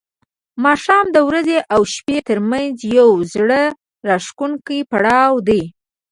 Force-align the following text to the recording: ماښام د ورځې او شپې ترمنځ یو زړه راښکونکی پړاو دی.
ماښام 0.65 1.05
د 1.15 1.17
ورځې 1.27 1.57
او 1.73 1.81
شپې 1.93 2.17
ترمنځ 2.27 2.75
یو 2.97 3.09
زړه 3.33 3.61
راښکونکی 4.07 4.79
پړاو 4.91 5.35
دی. 5.47 5.63